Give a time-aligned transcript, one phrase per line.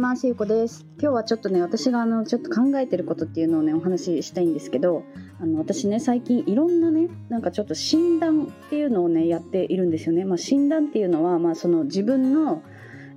[0.00, 5.04] ますゆうこです今日はちょっとね私があのちょっと考えてることっていうのをねお話ししたいんですけど
[5.38, 12.62] あの私ね最近いろんなねなんかちょっと診断っていうのをねやっているんですよね、まあ、診断っていうのは、まあ、その自分の、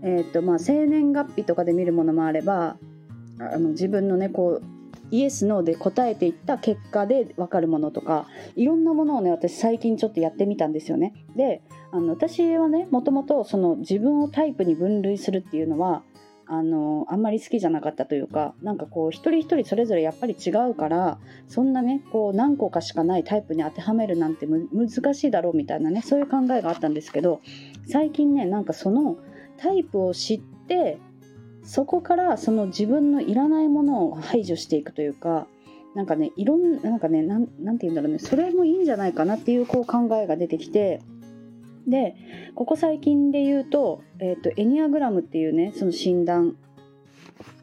[0.02, 2.76] えーとま、生年月日とかで見るものもあれば
[3.40, 4.64] あの自分のねこう
[5.10, 11.14] イエス・ノーで答えていった結果で分かるものとかいろんなものをね私最近ちょっとやってみたんですよね。
[11.38, 11.62] で
[11.92, 16.04] あの私はねもともとその自分をタイプに分類するっていうのは
[16.46, 27.42] あのあんまり好きじゃなかったというかなんかこう一人一人それぞれやっぱり違うからそんなねこう何個かしかないタイプに当てはめるなんて難しいだろうみたいなねそういう考えがあったんですけど
[27.88, 29.18] 最近ねなんかその
[29.58, 31.00] タイプを知って
[31.64, 35.48] そこからその自分のいらないものを排除していくというか
[35.96, 41.02] なんかねいろんなんかねなんなんて言うんだろうねそれもいいんじゃないかなっていうこう考えが出てきて
[41.88, 42.16] で
[42.56, 46.56] ここ最近で言うと,、えーと、エニアグラムっていうねその診断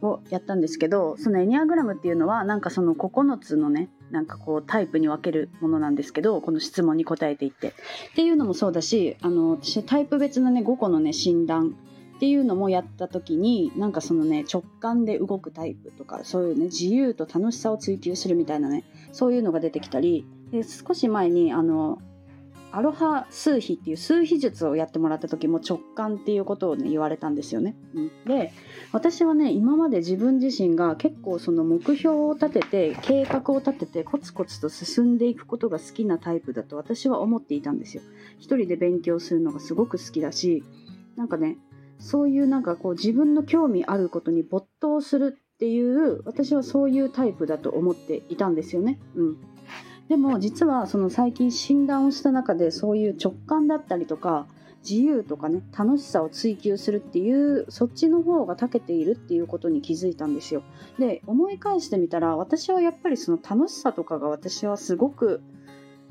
[0.02, 7.68] をやったんですけどそのエニアグラムっていうのはなんかその9つのねなんかこうタイプに分けるものなんですけどこの質問に答えていって。
[7.68, 7.72] っ
[8.14, 11.76] ていうのもそうだしあの私タイプ別のね5個のね診断
[12.16, 21.98] っていうのもやった時になんかそのね直感で動くタイプとかそういうね自由と楽しさを追求するみたいなねそういうのが出てきたりで少し前にあの
[22.72, 27.74] アロハ数比っていう数比術をやってもらった時も直感っていうことをね言われたんですよね。
[28.26, 28.52] で
[28.92, 38.02] 私はね今まで自分自身が結構その目標を立てて計画を立ててコツコツと進んでいくことが好きなタイプだと私は思っていたんですよ。
[38.38, 40.64] 一人で勉強するのがすごく好きだし
[41.16, 41.56] なんかね
[41.98, 48.98] そういうなんかこう自分の興味あることに没頭するっていう私はそういうタイプだと思っていたんですよね。
[49.14, 49.36] うん、
[50.10, 54.48] でも実はその最近診断をした中でそういう直感だったりとか
[54.82, 60.64] 自由とかね楽しさを追求するっていうそっちの方が長けているっていうことに気づいたんですよ。
[60.98, 65.42] で思い返してみたら私はやっぱりその楽しさとかが私はすごく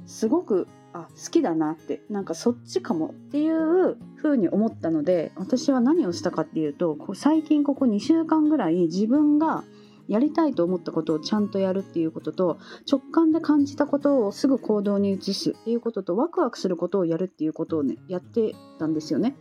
[0.06, 9.66] すごくあ好きだなってなんかそっちかもっていう風に思ったので私は何をしたかっていうと最近ここ2週間ぐらい自分が
[10.10, 12.58] やりたいと思ったことをちゃんとやるっていうことと
[12.92, 19.36] 直感で感じたことをすぐ行動に移すっていうこととワクワクすることをやるっていうことをねやってたんですよね。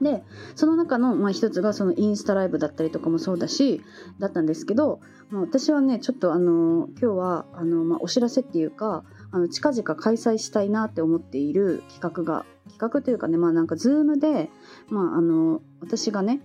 [0.00, 0.24] で
[0.56, 3.82] その中の、まあ、一つがそのインスタライブだったりとかもそうだし
[4.18, 5.00] だったんですけど、
[5.30, 14.50] まあ、私はねちょっとあの今日はあの、まあ、お知らせっていうかあの近々開催したいなって思っている企画が企画というかねまあなんか Zoom で、
[14.88, 16.40] まあ、あの私がね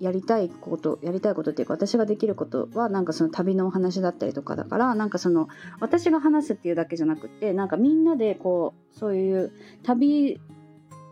[0.00, 9.52] やりたいことやりたいことっていうか私ができることはなんかその旅のお話だったりとかだからなんかその私が話すっていうだけじゃなくてなんかみんなでこうそういう
[9.82, 10.40] 旅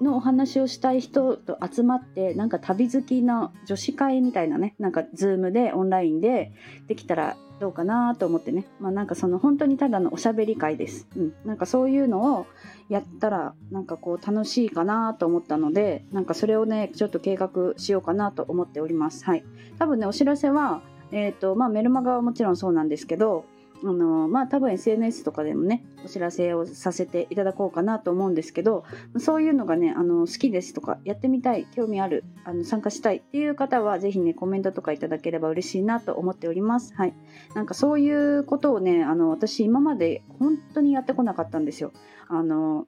[0.00, 6.52] のお話をしたい人と集まってなんか旅好きな女子会みたいなねなんか Zoom でオンラインで
[6.86, 8.66] できたらどうかなと思ってね。
[8.78, 12.46] まあなんかその本当にただのおしゃべり会です、うん、なんかそういうのを
[12.88, 19.24] やったらなんかこう楽しいかなと思ったのでなんかそれをねちょっと計画しようかなと思っております。
[19.24, 19.44] はい。
[19.78, 23.44] 多分ねお知らせはえっ、ー、とまあメルマガはもちろんそうなんですけど
[23.84, 28.84] あのまあ多分 SNS とかでもねお知らせをさせていただこうかなと思うんですけど
[29.18, 36.94] そういうのがねあの好きですとかやってみたい興味あるあの参加したいっていう方は是非ねコメントとかいただければ嬉しいなと思っております。
[36.94, 37.14] はい。
[37.54, 41.92] なんかそういうことをねあの私今まで本当にやってこなかったんですよ。
[42.28, 42.86] あの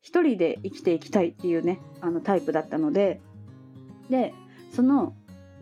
[0.00, 3.20] 一人で生きていきたいっていうねあのタイプだったので。
[4.10, 4.34] で
[4.72, 5.14] その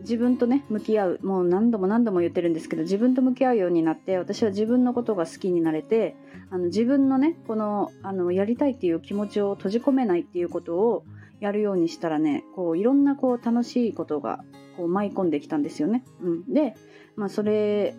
[0.03, 6.15] 自分とね向き合うもう何度も何度も言ってるんですけど自分と向き合うようになって私は自分のことが好きになれて
[6.51, 11.03] あの自分のねこのあのやりたいっていう気持ちを閉じ込めないっていうことを
[11.39, 14.43] やるようにしたらねこういろんなこう楽しいことが
[14.77, 16.03] こう舞い込んできたんですよね。
[16.21, 16.75] うん、で、
[17.15, 17.95] まあ、それ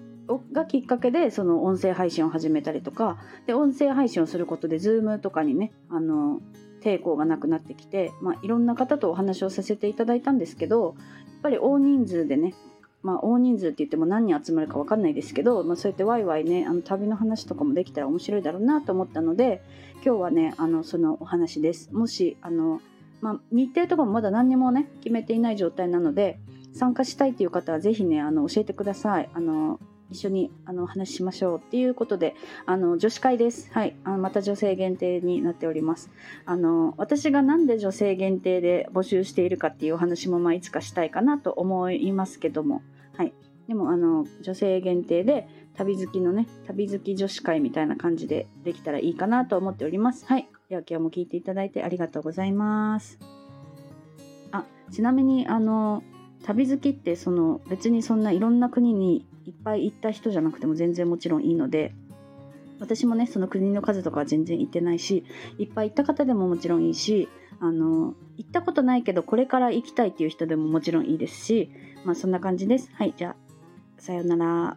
[0.53, 6.41] がきっかけでその音声配信を始めたりとかで音声配信をすることで Zoom とかにねあの
[6.85, 10.95] 抵抗がなくなってきて、まあ、いろんな方とお話をさせていただいたんですけどやっ
[11.43, 12.55] ぱり大人数でね
[13.05, 19.63] まあ、大人数って言っても何人集まるか分かんないですけど、まあ、そうやってワイワイねあの旅の話とかもできたら面白いだろうなと思ったので
[19.97, 21.93] 今日はねあのそのお話です。
[21.93, 22.81] もしあの、
[23.21, 26.39] まあ、日程とかもまだ何にもね決めていない状態なので
[26.73, 29.29] 参加したいという方は是非ねあの教えてください。
[29.35, 29.79] あの
[30.15, 33.69] 一緒にあのお話ししましょうっていうことであの女子会です。
[33.73, 36.11] はい、あのまた女性限定になっております。
[36.47, 42.83] あの私がなんで女性限定で募集しているかっていうお話もまあいつかしたいかなと思いますけども、
[43.17, 43.35] はい。
[43.67, 50.27] でもあの女性限定で旅好きのね旅好き女子会みたいな感じでできたらいいかなと思っております。
[50.27, 50.49] はい。
[50.69, 53.19] では今日も聞いていただいてありがとうございます。
[54.53, 56.05] あちなみにあの
[56.45, 61.95] 旅好きってその別にそんないろんな国にいっぱい行った人じゃなくても全然もちろんいいので
[62.81, 65.25] 私もねその国の数とかは全然行ってないし
[65.59, 67.29] いっぱい行った方でももちろんいいし
[67.61, 71.71] あの行ったことないけどこれから行きたいっていう人でももちろんいいですし
[72.05, 72.91] まあそんな感じです。
[72.95, 73.37] はいじゃあ
[73.99, 74.77] さようなら。